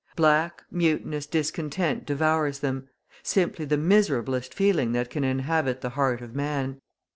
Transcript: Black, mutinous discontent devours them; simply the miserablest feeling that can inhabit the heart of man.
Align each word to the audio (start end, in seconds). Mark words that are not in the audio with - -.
Black, 0.15 0.63
mutinous 0.71 1.27
discontent 1.27 2.07
devours 2.07 2.57
them; 2.61 2.89
simply 3.21 3.65
the 3.65 3.77
miserablest 3.77 4.51
feeling 4.51 4.93
that 4.93 5.11
can 5.11 5.23
inhabit 5.23 5.81
the 5.81 5.89
heart 5.91 6.21
of 6.21 6.33
man. 6.33 6.81